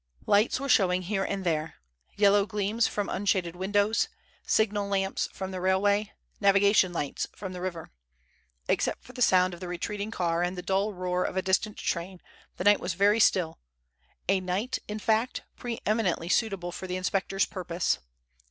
[0.25, 4.07] Lights were showing here and there—yellow gleams from unshaded windows,
[4.43, 7.91] signal lamps from the railway, navigation lights from the river.
[8.67, 11.77] Except for the sound of the retreating car and the dull roar of a distant
[11.77, 12.19] train,
[12.57, 13.59] the night was very still,
[14.27, 17.99] a night, in fact, pre eminently suitable for the inspector's purpose.